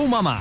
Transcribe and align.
Oh 0.00 0.06
mama! 0.08 0.40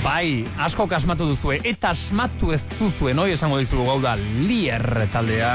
Bai, 0.00 0.46
asko 0.56 0.86
kasmatu 0.88 1.26
duzue, 1.28 1.58
eta 1.68 1.90
asmatu 1.92 2.54
ez 2.56 2.62
duzue, 2.78 3.12
noi 3.12 3.34
esango 3.34 3.58
dizugu 3.60 3.84
gau 3.84 3.98
da, 4.00 4.14
Lier 4.16 5.04
taldea. 5.12 5.50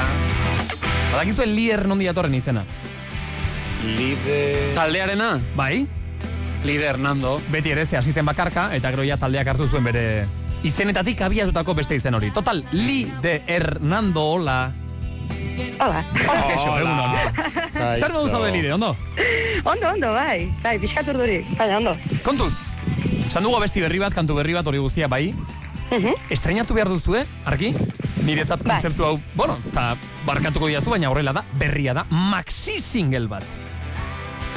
Badakizue 1.10 1.48
Lier 1.50 1.88
nondi 1.90 2.06
datorren 2.06 2.36
izena? 2.38 2.62
Lider... 3.82 4.76
Taldearena? 4.76 5.32
Bai, 5.58 5.88
Lider 6.62 6.92
Hernando. 6.92 7.40
beti 7.50 7.74
ere 7.74 7.82
ze 7.86 7.98
hasi 7.98 8.12
zen 8.12 8.30
bakarka, 8.30 8.68
eta 8.76 8.94
gero 8.94 9.02
ja 9.02 9.16
taldeak 9.18 9.50
hartu 9.50 9.66
zuen 9.66 9.82
bere 9.90 10.04
izenetatik 10.62 11.20
abiatutako 11.26 11.74
beste 11.74 11.98
izen 11.98 12.14
hori. 12.14 12.30
Total, 12.30 12.62
Li 12.70 13.10
de 13.22 13.40
Hernando, 13.48 14.22
hola. 14.36 14.70
Hola. 15.80 16.04
Hola, 16.14 16.46
kexo, 16.46 16.78
egun 16.78 16.94
on. 16.94 17.10
Zer 17.98 18.12
modu 18.14 18.30
zaude 18.30 18.54
Lide, 18.54 18.72
ondo? 18.72 18.94
Ondo, 19.64 19.88
ondo, 19.88 20.14
bai. 20.14 20.46
Bai, 20.62 20.78
pixkat 20.78 21.10
urduri. 21.10 21.42
Baina, 21.58 21.78
ondo. 21.82 21.96
Kontuz, 22.22 22.54
esan 23.26 23.44
dugu 23.44 23.56
abesti 23.58 23.82
berri 23.82 23.98
bat, 24.02 24.14
kantu 24.14 24.38
berri 24.38 24.54
bat 24.56 24.66
hori 24.66 24.78
guztia 24.78 25.08
bai. 25.08 25.34
Estrenatu 26.30 26.74
behar 26.74 26.88
duzue, 26.90 27.24
argi? 27.46 27.72
Niretzat 28.26 28.62
Bai. 28.64 28.76
kontzeptu 28.76 29.04
hau, 29.06 29.20
bueno, 29.38 29.58
eta 29.70 29.92
barkatuko 30.26 30.66
diazu, 30.66 30.90
baina 30.90 31.10
horrela 31.12 31.32
da, 31.36 31.44
berria 31.60 31.94
da, 31.94 32.06
maxi 32.10 32.80
single 32.82 33.28
bat. 33.30 33.44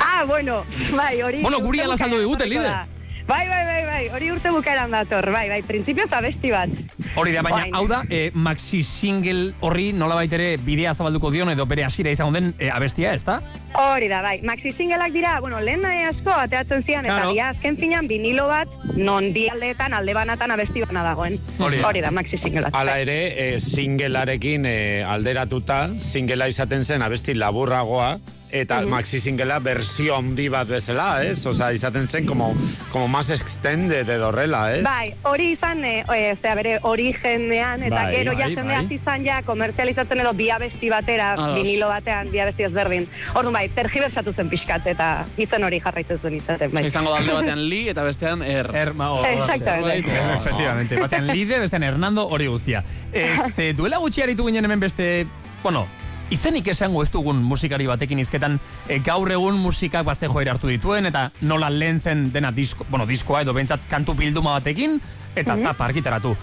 Ah, 0.02 0.24
bueno, 0.26 0.64
bai, 0.96 1.22
hori... 1.22 1.44
Bueno, 1.44 1.60
guri 1.62 1.84
urte 1.84 1.90
ala 1.90 1.98
saldu 1.98 2.18
bukaeran 2.18 2.26
digute, 2.26 2.50
Lider. 2.50 2.99
Bai, 3.30 3.48
bai, 3.48 3.64
bai, 3.64 3.82
bai, 3.86 4.06
hori 4.10 4.32
urte 4.34 4.50
bukaeran 4.50 4.90
dator, 4.90 5.28
bai, 5.30 5.44
bai, 5.52 5.60
printzipioz 5.62 6.08
abesti 6.18 6.50
bat. 6.50 6.72
Hori 7.14 7.30
da, 7.36 7.44
baina 7.46 7.60
Orain. 7.60 7.76
hau 7.78 7.84
da, 7.86 8.00
eh, 8.10 8.32
maxi 8.34 8.80
single 8.82 9.54
horri 9.62 9.92
nolabait 9.94 10.34
ere 10.34 10.48
bidea 10.58 10.96
zabalduko 10.96 11.30
dion 11.30 11.52
edo 11.54 11.68
bere 11.70 11.84
hasiera 11.86 12.10
izango 12.10 12.34
den 12.34 12.56
eh, 12.58 12.72
abestia, 12.74 13.14
ez 13.14 13.22
da? 13.28 13.36
Hori 13.78 14.08
da, 14.10 14.24
bai. 14.26 14.40
Maxi 14.42 14.72
singleak 14.74 15.14
dira, 15.14 15.36
bueno, 15.46 15.60
lehen 15.62 15.86
nahi 15.86 16.02
asko 16.10 16.34
ateatzen 16.34 16.82
zian, 16.88 17.06
eta 17.06 17.20
Claro. 17.20 17.36
dia 17.38 17.50
azken 17.54 17.78
finan 17.78 18.08
vinilo 18.10 18.48
bat, 18.50 18.68
non 18.98 19.30
bi 19.32 19.46
aldeetan, 19.48 19.94
alde 19.94 20.18
banatan 20.18 20.52
abesti 20.58 20.82
bana 20.88 21.04
dagoen. 21.04 21.38
Hori 21.60 21.84
da. 22.02 22.08
da, 22.08 22.12
maxi 22.12 22.42
single 22.42 22.66
bat. 22.66 22.74
Hala 22.82 22.98
ere, 22.98 23.20
e, 23.38 23.60
singelarekin 23.60 24.66
e, 24.66 25.04
alderatuta, 25.06 25.92
singela 26.00 26.50
izaten 26.50 26.84
zen 26.84 27.06
abesti 27.06 27.38
laburragoa, 27.38 28.16
eta 28.52 28.82
maxi 28.90 29.20
singela 29.20 29.60
versio 29.60 30.16
handi 30.18 30.48
bat 30.50 30.68
bezala, 30.68 31.24
ez? 31.24 31.46
Osa, 31.46 31.72
izaten 31.74 32.08
zen 32.08 32.26
como, 32.26 32.56
como 32.92 33.08
más 33.08 33.30
extended 33.30 34.10
edo 34.10 34.30
horrela, 34.30 34.76
ez? 34.76 34.84
Bai, 34.84 35.14
hori 35.24 35.52
izan, 35.54 35.84
e, 35.86 36.00
e, 36.02 36.36
zera 36.42 36.56
bere, 36.56 36.80
origenean, 36.84 37.84
eta 37.84 38.04
Bai, 38.04 38.16
gero 38.16 38.34
ja 38.34 38.46
bai, 38.48 38.56
jende 38.56 38.74
bai. 38.76 38.96
izan 38.98 39.26
ja 39.26 39.42
komerzializatzen 39.46 40.20
edo 40.24 40.34
bi 40.34 40.50
abesti 40.50 40.90
batera, 40.90 41.34
Ados. 41.34 41.56
vinilo 41.56 41.88
batean, 41.92 42.32
bi 42.32 42.40
abesti 42.40 42.64
ezberdin. 42.70 43.08
Orduan 43.36 43.54
bai, 43.60 43.68
tergibersatu 43.76 44.34
zen 44.34 44.50
pixkat, 44.50 44.88
eta 44.88 45.10
izen 45.38 45.64
hori 45.64 45.80
jarraitzen 45.84 46.20
zuen 46.22 46.40
izaten, 46.40 46.72
bai. 46.74 46.86
Izango 46.90 47.12
da 47.14 47.22
alde 47.22 47.34
batean 47.42 47.64
Li 47.70 47.84
eta 47.90 48.04
bestean 48.08 48.44
Er. 48.44 48.70
Erma, 48.74 49.12
oh, 49.14 49.24
Exactamente. 49.26 50.12
Eh, 50.12 50.36
Efectivamente, 50.38 51.00
batean 51.00 51.28
Lide, 51.28 51.60
bestean 51.60 51.84
Hernando, 51.84 52.28
hori 52.28 52.48
guztia. 52.48 52.84
Ez, 53.14 53.54
eh, 53.58 53.74
duela 53.78 53.98
gutxi 53.98 54.22
aritu 54.26 54.46
ginen 54.48 54.66
hemen 54.66 54.80
beste, 54.80 55.28
bueno, 55.64 55.88
izenik 56.30 56.68
esango 56.68 57.04
ez 57.04 57.10
dugun 57.12 57.42
musikari 57.44 57.88
batekin 57.90 58.20
izketan 58.22 58.60
eh, 58.88 59.00
gaur 59.06 59.32
egun 59.32 59.58
musikak 59.60 60.06
bazte 60.06 60.30
joera 60.30 60.54
hartu 60.56 60.70
dituen 60.70 61.10
eta 61.10 61.30
nola 61.42 61.70
lehen 61.70 62.00
zen 62.00 62.30
dena 62.34 62.52
disko, 62.52 62.86
bueno, 62.90 63.08
diskoa 63.10 63.44
edo 63.46 63.54
behintzat 63.54 63.88
kantu 63.90 64.16
bilduma 64.18 64.58
batekin 64.60 65.00
eta 65.36 65.56
tapa 65.58 65.86
argitaratu. 65.90 66.36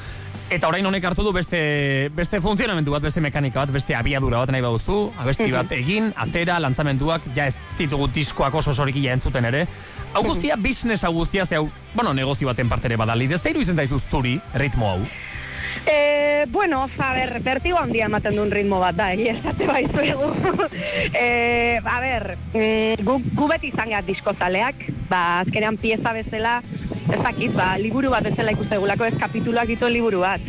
Eta 0.46 0.68
orain 0.68 0.86
honek 0.86 1.02
hartu 1.08 1.24
du 1.26 1.32
beste, 1.34 1.58
beste 2.14 2.38
funtzionamendu 2.40 2.92
bat, 2.94 3.02
beste 3.02 3.20
mekanika 3.20 3.64
bat, 3.64 3.72
beste 3.74 3.96
abiadura 3.98 4.44
bat 4.44 4.52
nahi 4.54 4.62
baduzu, 4.62 4.98
abesti 5.18 5.48
bat 5.50 5.74
egin, 5.74 6.12
atera, 6.22 6.60
lantzamenduak, 6.62 7.26
ja 7.34 7.48
ez 7.50 7.56
ditugu 7.78 8.06
diskoak 8.14 8.54
oso 8.54 8.74
sorikia 8.74 9.18
entzuten 9.18 9.50
ere. 9.50 9.66
Hau 10.14 10.22
guztia, 10.22 10.54
business 10.54 11.02
hau 11.02 11.16
guztia, 11.18 11.46
ze 11.46 11.58
hau, 11.58 11.66
bueno, 11.94 12.14
negozio 12.14 12.46
baten 12.46 12.70
partere 12.70 12.96
badali. 12.96 13.26
Dezeiru 13.26 13.66
izen 13.66 13.82
zaizu 13.82 13.98
zuri, 13.98 14.38
ritmo 14.54 14.92
hau. 14.94 15.00
E, 15.86 16.46
bueno, 16.48 16.90
a 16.98 17.12
ber, 17.14 17.40
bertigo 17.42 17.78
handia 17.78 18.08
ematen 18.10 18.34
duen 18.34 18.50
ritmo 18.50 18.80
bat 18.82 18.96
da, 18.98 19.12
egia 19.14 19.36
esate 19.38 19.68
baizuegu. 19.70 20.32
e, 21.14 21.78
a 21.78 22.00
ber, 22.02 22.24
mm, 22.52 23.06
gu, 23.06 23.20
gu 23.38 23.48
beti 23.52 23.70
izan 23.70 23.94
gara 23.94 24.02
diskozaleak, 24.06 24.82
ba, 25.08 25.40
azkenean 25.44 25.78
pieza 25.78 26.12
bezala, 26.16 26.58
ez 27.12 27.22
dakit, 27.22 27.54
ba, 27.54 27.76
liburu 27.78 28.10
bat 28.10 28.24
bezala 28.26 28.52
ikustegulako 28.54 29.04
ez 29.06 29.14
kapituluak 29.20 29.68
ditu 29.70 29.88
liburu 29.90 30.20
bat. 30.24 30.40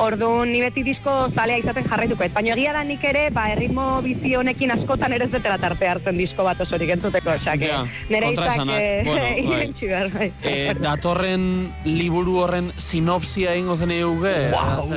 Orduan, 0.00 0.50
ni 0.52 0.60
beti 0.64 0.82
disko 0.86 1.28
zalea 1.34 1.58
izaten 1.60 1.84
jarraituko 1.88 2.24
ez. 2.24 2.32
Baina 2.32 2.54
egia 2.54 2.72
da 2.72 2.84
nik 2.84 3.04
ere, 3.04 3.28
ba, 3.34 3.48
erritmo 3.52 4.00
bizi 4.04 4.34
honekin 4.38 4.72
askotan 4.76 5.12
ere 5.12 5.28
ez 5.28 5.32
detela 5.32 5.58
tarte 5.60 5.88
hartzen 5.88 6.16
disko 6.18 6.44
bat 6.46 6.60
osorik 6.64 6.94
entzuteko, 6.96 7.36
que 7.58 7.68
Ja, 7.68 7.84
nire 8.08 8.32
izak, 8.32 8.62
eh, 8.70 9.02
bueno, 9.04 9.22
bai. 9.92 10.10
bai. 10.14 10.32
E, 10.42 10.74
datorren 10.80 11.72
liburu 11.84 12.38
horren 12.44 12.72
sinopsia 12.76 13.52
egingo 13.54 13.76
zen 13.76 13.90
euge? 13.92 14.34
Wow. 14.52 14.88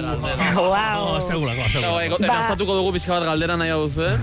Wow. 0.56 1.08
Oh, 1.16 1.22
segulako, 1.22 1.70
segulako. 1.70 2.22
Ba- 2.28 2.56
dugu 2.62 2.92
pizka 2.94 3.20
bat 3.20 3.26
galdera 3.28 3.58
nahi 3.58 3.70
hau 3.70 3.86
eh? 3.88 4.16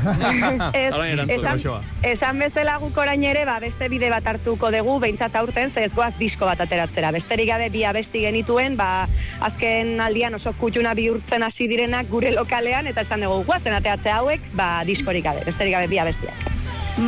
Ez, 0.78 0.92
esan, 1.28 1.60
esan 2.02 2.38
bezala 2.38 2.78
guk 2.80 2.96
orain 2.96 3.22
ere, 3.24 3.44
ba, 3.44 3.58
beste 3.60 3.88
bide 3.88 4.10
bat 4.10 4.26
hartuko 4.26 4.70
dugu, 4.72 4.98
behintzat 5.02 5.36
aurten, 5.36 5.72
ze 5.74 5.84
ez 5.88 5.92
goaz 5.94 6.14
disko 6.18 6.46
bat 6.48 6.60
ateratzera. 6.78 7.12
Besterik 7.12 7.48
gabe 7.50 7.68
bi 7.74 7.84
abesti 7.84 8.22
genituen, 8.24 8.76
ba, 8.76 9.06
azken 9.40 10.00
aldian 10.00 10.34
oso 10.38 10.52
kutxuna 10.58 10.94
bihurtzen 10.94 11.42
hasi 11.42 11.68
direnak 11.68 12.08
gure 12.10 12.32
lokalean, 12.32 12.86
eta 12.86 13.04
esan 13.06 13.26
dugu 13.26 13.44
guazen 13.44 13.74
ateratzea 13.74 14.18
hauek, 14.22 14.50
ba, 14.54 14.84
diskorik 14.88 15.24
gabe, 15.24 15.44
besterik 15.46 15.76
gabe 15.76 15.88
bi 15.90 15.98
abestiak. 15.98 16.44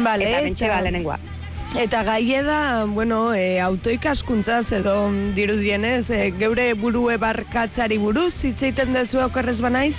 Vale, 0.04 0.30
eta 0.30 0.42
bentxe 0.47 0.69
ba, 0.70 0.80
lehenengoa. 0.86 1.19
Eta 1.78 2.03
gaie 2.03 2.42
da, 2.42 2.84
bueno, 2.91 3.32
e, 3.32 3.60
autoikaskuntzaz 3.62 4.72
edo 4.80 4.94
dirudienez, 5.36 6.10
e, 6.10 6.32
geure 6.38 6.72
burue 6.75 7.16
barkatzari 7.22 7.98
buruz, 7.98 8.32
hitzeiten 8.44 8.91
dezu 8.97 9.22
okerrez 9.22 9.60
banaiz? 9.62 9.94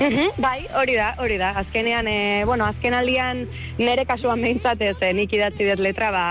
Mhm, 0.00 0.32
bai, 0.42 0.64
hori 0.74 0.94
da, 0.98 1.14
hori 1.18 1.36
da. 1.38 1.50
Azkenean, 1.60 2.08
e, 2.08 2.44
bueno, 2.44 2.64
azken 2.66 2.94
aldian 2.94 3.44
nire 3.78 4.04
kasuan 4.08 4.40
behintzat 4.42 4.80
ez, 4.82 4.96
e, 5.00 5.12
nik 5.14 5.32
idatzi 5.32 5.68
dut 5.68 5.82
letra, 5.84 6.10
ba, 6.10 6.24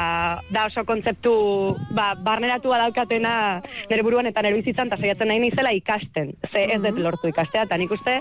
da 0.51 0.65
oso 0.67 0.83
kontzeptu, 0.85 1.77
ba, 1.95 2.11
barneratu 2.19 2.73
badaukatena 2.73 3.61
nire 3.89 4.03
buruan 4.03 4.27
eta 4.27 4.43
nire 4.43 4.59
bizitzan, 4.59 4.91
eta 4.91 4.97
saiatzen 4.99 5.31
nahi 5.31 5.39
nizela 5.39 5.71
ikasten. 5.77 6.33
Ze 6.51 6.65
ez 6.73 6.81
dut 6.83 6.99
lortu 6.99 7.31
ikastea, 7.31 7.63
eta 7.69 7.77
nik 7.77 7.91
uste, 7.95 8.19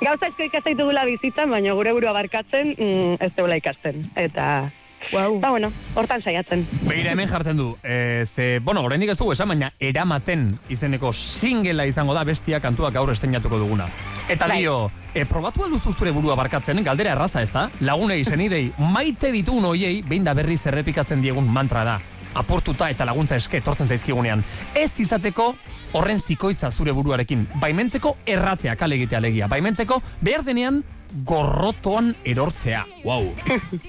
gauza 0.00 0.32
esko 0.32 0.48
ikastea 0.48 0.74
ditugula 0.74 1.04
bizitzan, 1.06 1.50
baina 1.50 1.78
gure 1.78 1.94
burua 1.94 2.16
barkatzen, 2.16 2.74
mm, 2.74 3.22
ez 3.22 3.32
dugula 3.36 3.60
ikasten. 3.62 4.10
Eta, 4.16 4.72
Wow. 5.12 5.38
ba, 5.40 5.50
bueno, 5.50 5.70
hortan 5.94 6.20
saiatzen. 6.22 6.66
Begira 6.82 7.12
hemen 7.12 7.28
jartzen 7.28 7.56
du, 7.56 7.76
e, 7.84 8.24
ze, 8.26 8.58
bueno, 8.58 8.82
oraindik 8.82 9.10
ez 9.10 9.18
dugu 9.18 9.32
esan, 9.32 9.48
baina 9.48 9.70
eramaten 9.78 10.58
izeneko 10.68 11.12
singela 11.12 11.86
izango 11.86 12.14
da 12.14 12.24
bestia 12.24 12.58
kantuak 12.60 12.94
gaur 12.94 13.12
esteinatuko 13.14 13.58
duguna. 13.62 13.86
Eta 14.28 14.46
Bai. 14.46 14.58
dio, 14.60 14.90
e, 15.14 15.24
probatu 15.24 15.64
alduzu 15.64 15.92
zure 15.96 16.10
burua 16.12 16.34
barkatzen, 16.36 16.82
galdera 16.84 17.14
erraza 17.16 17.40
ez 17.42 17.50
da? 17.52 17.70
Lagunei, 17.80 18.20
senidei, 18.24 18.66
maite 18.78 19.32
ditugun 19.32 19.64
hoiei, 19.70 20.02
behin 20.04 20.24
da 20.24 20.34
berriz 20.36 20.60
errepikatzen 20.68 21.22
diegun 21.24 21.48
mantra 21.48 21.84
da. 21.84 21.96
Aportuta 22.36 22.90
eta 22.92 23.06
laguntza 23.08 23.38
eske 23.40 23.62
etortzen 23.62 23.88
zaizkigunean. 23.88 24.44
Ez 24.76 24.92
izateko 25.00 25.54
horren 25.96 26.20
zikoitza 26.20 26.70
zure 26.70 26.92
buruarekin. 26.92 27.46
Baimentzeko 27.58 28.18
erratzea 28.26 28.76
kale 28.76 29.00
egitea 29.00 29.20
legia. 29.24 29.48
Baimentzeko 29.48 30.02
behar 30.20 30.44
denean 30.44 30.82
gorrotoan 31.24 32.12
erortzea. 32.24 32.84
Wow. 33.04 33.32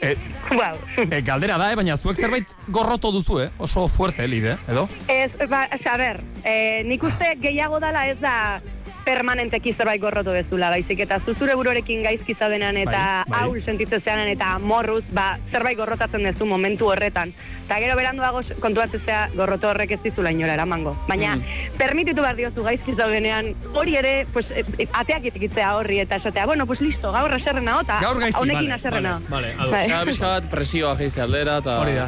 e, 0.01 0.16
Wow. 0.56 0.79
E, 1.11 1.21
galdera 1.21 1.57
da, 1.59 1.67
eh? 1.71 1.75
baina 1.75 1.97
zuek 1.97 2.17
zerbait 2.17 2.47
gorroto 2.67 3.11
duzu, 3.11 3.41
eh? 3.44 3.50
Oso 3.59 3.88
fuerte, 3.91 4.27
lide, 4.27 4.56
edo? 4.71 4.88
Ez, 5.07 5.31
ba, 5.50 5.66
a 5.67 5.97
ber, 6.00 6.23
e, 6.44 6.83
nik 6.88 7.03
uste 7.03 7.35
gehiago 7.44 7.79
dala 7.83 8.07
ez 8.07 8.17
da 8.23 8.61
permanenteki 9.09 9.73
zerbait 9.73 10.01
gorrotu 10.01 10.33
bezula, 10.35 10.69
baizik 10.73 10.99
eta 11.05 11.17
zuzure 11.25 11.55
buruarekin 11.57 12.03
gaizki 12.05 12.35
zaudenan 12.37 12.77
eta 12.77 12.99
Bai, 12.99 13.31
bai. 13.31 13.39
haul 13.43 13.61
sentitzen 13.65 14.01
zeanen 14.01 14.27
eta 14.35 14.57
morruz, 14.59 15.05
ba, 15.17 15.31
zerbait 15.51 15.77
gorrotatzen 15.79 16.27
duzu 16.29 16.45
momentu 16.49 16.91
horretan. 16.94 17.33
Eta 17.69 17.77
gero 17.83 17.95
beranduago 18.00 18.39
kontuatzea 18.63 19.19
gorroto 19.38 19.69
horrek 19.69 19.91
ez 19.94 20.00
dizula 20.01 20.31
inora 20.33 20.56
eramango. 20.57 20.95
Baina, 21.07 21.35
permititu 21.77 22.23
behar 22.25 22.35
diozu 22.39 22.63
gaizki 22.65 22.95
zaudenean, 22.97 23.51
hori 23.77 23.94
ere, 24.00 24.13
pues, 24.33 24.47
e, 24.50 24.63
e, 24.81 24.88
ateak 25.01 25.27
itikitzea 25.29 25.75
horri 25.77 26.00
eta 26.01 26.17
esatea, 26.17 26.47
bueno, 26.50 26.65
pues 26.65 26.81
listo, 26.81 27.12
gaur 27.13 27.33
aserrena 27.35 27.75
hota, 27.77 28.00
Gaur 28.01 28.17
gaizki, 28.23 28.41
honekin 28.41 28.63
vale, 28.71 28.73
aserrena. 28.79 29.13
vale, 29.29 29.53
vale. 29.59 29.71
Bai. 29.71 29.83
Gara 29.91 30.05
pixka 30.09 30.31
bat 30.35 30.50
presioa 30.50 30.95
geizte 30.97 31.21
aldera 31.21 31.59
eta... 31.62 31.77
Hori 31.83 31.94
da. 32.00 32.07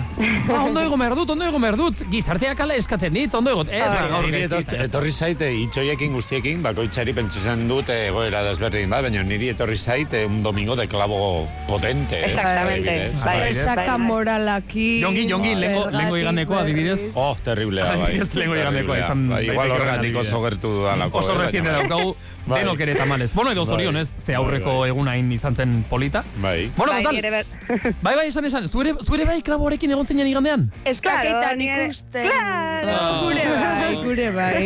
Ah, 0.50 0.64
ondo 0.64 0.82
ego 0.82 0.98
behar 0.98 1.16
dut, 1.16 1.30
ondo 1.36 1.46
ego 1.46 1.60
behar 1.62 1.78
dut. 1.78 2.02
Gizarteak 2.12 2.60
ala 2.66 2.76
eskatzen 2.82 3.14
dit, 3.14 3.34
ondo 3.38 3.54
ego. 3.54 3.68
Ez, 3.70 3.84
Ah, 3.86 3.94
ba, 3.94 4.08
gaur 4.16 4.32
gaizki, 4.34 4.82
etorri 4.88 5.12
zaite 5.14 5.52
itxoiekin 5.62 6.14
guztiekin, 6.18 6.64
bakoitzari 6.92 7.14
pentsatzen 7.16 7.62
dut 7.70 7.88
egoera 7.90 8.42
desberdin 8.44 8.90
bat, 8.92 9.06
baina 9.06 9.22
niri 9.24 9.48
etorri 9.54 9.78
zaite 9.78 10.26
un 10.28 10.42
domingo 10.44 10.76
de 10.76 10.88
clavo 10.90 11.48
potente. 11.68 12.20
eh, 12.20 12.26
Exactamente. 12.32 12.90
adibidez. 12.90 13.24
Bai, 13.24 13.38
Adibidez. 13.38 13.66
bai, 13.66 13.74
Esaka 13.76 13.92
bai. 13.98 14.08
moralaki... 14.08 15.02
Jongi, 15.02 15.26
jongi, 15.30 15.56
lengo, 15.56 15.90
lengo 15.90 16.18
igandekoa, 16.18 16.62
adibidez. 16.62 17.00
berriz. 17.00 17.12
Oh, 17.16 17.38
terriblea, 17.44 17.86
bai. 17.86 18.02
Adibidez, 18.02 18.30
Terriblea. 18.30 19.00
izan 19.00 19.30
Bai, 19.30 19.46
igual 19.48 19.72
adibidea. 19.72 20.20
oso 20.22 20.42
gertu 20.44 20.68
dudalako. 20.68 21.18
Oso 21.20 21.34
eh, 21.34 21.46
reziente 21.46 21.70
baina- 21.72 21.88
daukagu, 21.88 22.16
Bai. 22.46 22.60
denok 22.64 22.80
ere 22.82 22.96
tamalez. 22.96 23.34
Bueno, 23.36 23.52
edo 23.52 23.66
Bai. 23.66 23.74
zorion, 23.76 23.98
ez? 23.98 24.10
Ze 24.18 24.34
Bai, 24.34 24.36
aurreko 24.36 24.80
bai. 24.80 24.90
egunain 24.90 25.32
izan 25.32 25.56
zen 25.56 25.84
polita. 25.90 26.26
Bai. 26.42 26.70
Bueno, 26.76 26.92
Bai, 26.92 27.04
total. 27.04 27.46
Bai, 28.02 28.16
bai, 28.16 28.28
esan 28.28 28.46
esan. 28.46 28.68
Zuere, 28.68 28.96
zuere 29.00 29.26
bai 29.26 29.42
klaboarekin 29.42 29.92
egon 29.92 30.08
zinen 30.08 30.28
igandean? 30.28 30.72
Eskaketan 30.84 31.58
nire- 31.58 31.86
ikusten. 31.86 32.28
Claro, 32.28 32.71
Claro. 32.82 33.20
Gure 33.26 33.46
bai, 33.52 33.96
gure 34.06 34.30
bai. 34.32 34.64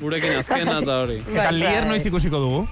Gurekin 0.00 0.36
azkena 0.40 0.78
eta 0.82 1.00
hori. 1.04 1.18
Eta 1.24 1.48
Bai, 1.50 1.56
lier 1.58 1.86
noiz 1.90 2.04
ikusiko 2.06 2.38
dugu? 2.42 2.62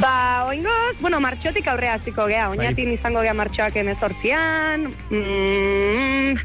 Ba, 0.00 0.44
oingoz, 0.46 0.94
bueno, 1.00 1.18
martxotik 1.18 1.66
aurrea 1.66 1.96
hasiko 1.98 2.28
gea. 2.30 2.44
Oinatin 2.52 2.92
izango 2.94 3.24
gea 3.26 3.32
martxoak 3.34 3.74
emezortzian. 3.80 4.84
Mm, 5.10 6.36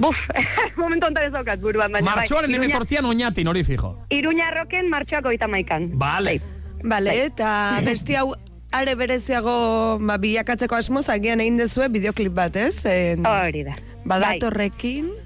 buf, 0.00 0.16
momentu 0.80 1.10
ontan 1.10 1.26
ez 1.28 1.32
daukat 1.34 1.60
buruan, 1.60 1.92
baina 1.92 2.06
bai. 2.10 2.22
Martxoaren 2.22 2.48
Iruña- 2.50 2.64
emezortzian 2.64 3.04
oinatin 3.10 3.48
hori 3.52 3.64
fijo. 3.64 3.92
Iruña 4.08 4.48
roken 4.56 4.88
martxoak 4.88 5.26
oita 5.34 5.48
maikan. 5.48 5.90
Vale. 6.00 6.38
Bale, 6.84 7.10
Bai. 7.10 7.18
eta 7.28 7.80
besti 7.84 8.16
hau 8.20 8.34
are 8.76 8.94
bereziago 8.96 9.98
ba, 10.00 10.16
bilakatzeko 10.20 10.76
asmoz 10.76 11.06
agian 11.12 11.40
egin 11.40 11.56
dezue 11.60 11.88
bideoklip 11.88 12.32
bat, 12.36 12.56
ez? 12.56 12.82
Hori 12.84 13.62
da. 13.68 13.76
badatorrekin, 14.04 15.06
Bai, 15.12 15.23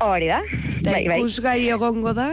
hori 0.00 0.28
da. 0.28 0.42
eta 0.80 0.92
Bai, 0.92 1.06
bai. 1.08 1.18
ikusgai 1.18 1.68
egongo 1.74 2.14
da, 2.14 2.28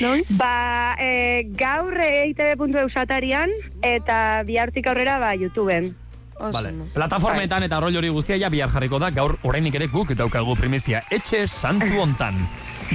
noiz? 0.00 0.28
Ba, 0.36 0.96
e, 1.00 1.44
gaur 1.56 1.94
eitb.eu 2.00 2.88
satarian 2.90 3.50
eta 3.82 4.42
bihartik 4.46 4.86
aurrera 4.86 5.18
ba 5.18 5.34
YouTubeen. 5.34 5.94
Vale. 6.40 6.72
Plataformetan 6.94 7.66
eta 7.66 7.80
rol 7.80 7.96
hori 7.96 8.08
guztia 8.08 8.38
ja 8.40 8.48
bihar 8.48 8.70
jarriko 8.72 8.98
da, 8.98 9.10
gaur 9.12 9.36
orainik 9.44 9.74
ere 9.76 9.90
guk 9.92 10.14
daukagu 10.16 10.56
primizia. 10.56 11.02
Etxe 11.12 11.46
santu 11.46 12.00
hontan. 12.00 12.38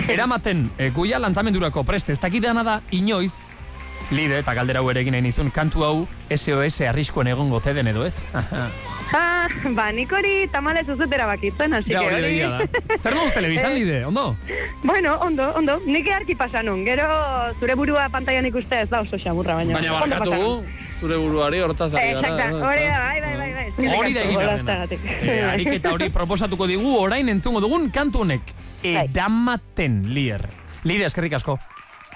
Eramaten, 0.09 0.71
e, 0.77 0.89
guia 0.89 1.19
lanzamendurako 1.21 1.83
preste, 1.85 2.13
ez 2.13 2.19
dakidana 2.19 2.63
da, 2.65 2.79
inoiz, 2.91 3.33
lide 4.11 4.39
eta 4.41 4.53
galdera 4.57 4.81
hau 4.81 4.89
ere 4.89 5.05
egin 5.05 5.15
nahi 5.15 5.27
nizun, 5.29 5.51
kantu 5.53 5.85
hau 5.85 5.95
SOS 6.29 6.81
arriskoen 6.89 7.27
egongo 7.27 7.61
den 7.61 7.87
edo 7.87 8.05
ez? 8.05 8.17
Ah, 9.15 9.47
ba, 9.77 9.85
nik 9.95 10.11
hori 10.11 10.47
tamalez 10.51 10.83
ez 10.91 10.97
dut 10.99 11.13
erabakitzen, 11.15 11.73
hasi 11.77 11.93
ja, 11.93 12.01
hori 12.03 12.15
hori... 12.19 12.39
da. 12.43 12.97
Zer 12.99 13.15
moduz 13.15 13.33
telebizan, 13.37 13.71
Eh, 13.71 13.77
lide, 13.79 13.99
ondo? 14.05 14.35
Bueno, 14.83 15.13
ondo, 15.23 15.45
ondo. 15.55 15.77
Nik 15.85 16.07
eharki 16.11 16.35
pasanun. 16.35 16.81
Gero 16.85 17.05
zure 17.59 17.75
burua 17.79 18.09
pantailan 18.11 18.45
ikuste 18.51 18.81
ez 18.83 18.89
da 18.91 18.99
oso 19.05 19.17
xamurra, 19.21 19.55
baina... 19.61 19.77
Baina 19.79 19.93
barkatu 20.01 20.63
zure 20.99 21.17
buruari 21.19 21.59
hortaz 21.59 21.93
ari 21.93 22.13
gara. 22.15 22.27
Exacta, 22.33 22.67
hori 22.67 22.85
da, 22.87 22.99
bai, 23.03 23.21
bai, 23.21 23.33
bai, 23.37 23.49
bai. 23.55 23.87
Hori 23.97 24.13
da 24.15 24.21
egin 24.25 24.37
behar 24.39 24.57
dena. 24.59 24.75
Olazteagatik. 24.79 25.07
E, 25.21 25.37
ariketa 25.51 25.91
hori 25.95 26.09
proposatuko 26.09 26.67
digu, 26.71 26.93
orain 27.01 27.29
entzungo 27.29 27.59
dugun 27.63 27.89
kantu 27.91 28.23
honek. 28.23 28.51
Bai. 28.83 29.05
Edamaten, 29.05 30.01
lier. 30.15 30.45
Lide, 30.87 31.07
eskerrik 31.09 31.33
asko. 31.39 31.57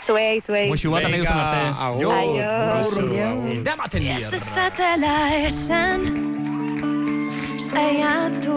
Zuei, 0.08 0.40
zuei. 0.48 0.68
Muixu 0.72 0.90
bat 0.94 1.04
nahi 1.06 1.20
duzun 1.22 1.38
arte. 1.38 1.64
agur. 1.86 2.14
Aio. 2.18 2.50
Agur. 2.80 3.52
Edamaten, 3.60 4.02
Ez 4.08 4.16
lier. 4.24 4.32
dezatela 4.34 5.16
esan 5.44 6.08
Saiatu 7.60 8.56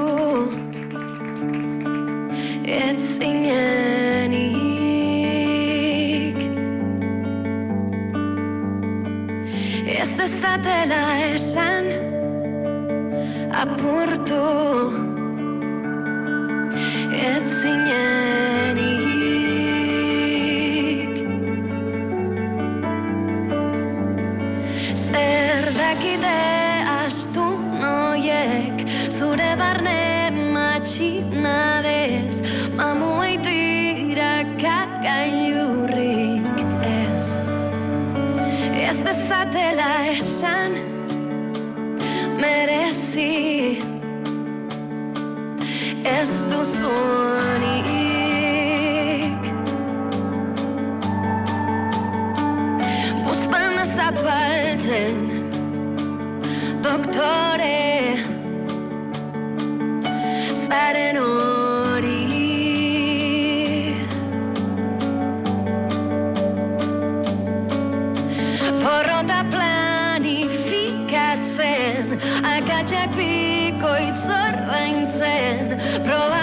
Ez 2.64 3.02
zinenik 3.18 4.38
Ez 9.86 10.10
dezatela 10.14 11.04
esan 11.34 11.84
Apurtu 13.50 14.46
Ez 17.10 17.42
zinenik 17.60 18.31
Zure 29.52 29.60
barne 29.60 30.30
matxinadez 30.54 32.34
Mamu 32.76 33.10
eitira 33.22 34.44
kagailurrik 34.62 36.58
ez. 36.88 37.28
Ez 38.72 38.96
dezatela 39.04 39.92
esan 40.16 40.72
Merezi. 42.40 43.76
Ez 46.04 46.30
duzunik 46.48 47.51
Porrota 69.22 69.46
planifikatzen. 69.54 72.18
Akatsak 72.42 73.14
bikoitz 73.14 74.26
ordaintzen 74.26 75.78
Probatu 76.02 76.41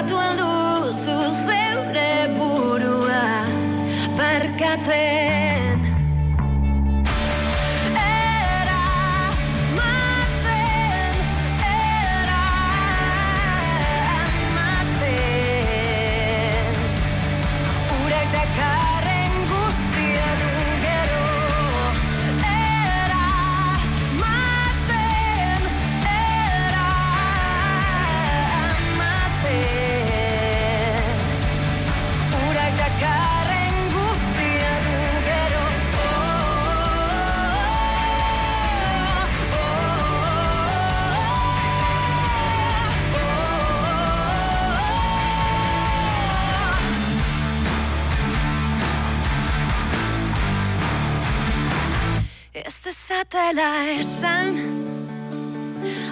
Ez 52.65 52.79
dezatela 52.83 53.69
esan 53.99 54.55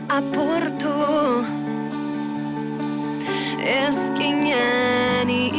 apurtu. 0.07 0.95
Ezkinenik 3.59 5.55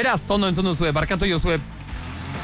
Beraz, 0.00 0.22
ondo 0.32 0.48
entzun 0.48 0.64
duzue, 0.64 0.94
barkatu 0.96 1.26
jozue 1.28 1.58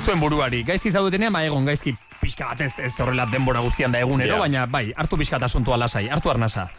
zuen 0.05 0.21
buruari. 0.21 0.59
Gaizki 0.69 0.91
zaudetenean, 0.93 1.33
ba 1.33 1.41
egon 1.47 1.65
gaizki 1.65 1.95
pixka 2.21 2.51
batez 2.51 2.75
ez 2.85 2.91
horrela 3.01 3.25
denbora 3.33 3.63
guztian 3.65 3.93
da 3.95 4.01
egunero, 4.05 4.35
Ja. 4.35 4.41
baina 4.43 4.67
bai, 4.67 4.93
hartu 4.97 5.17
pixka 5.17 5.37
asuntua 5.41 5.79
lasai, 5.79 6.09
hartu 6.11 6.29
arnasa. 6.31 6.69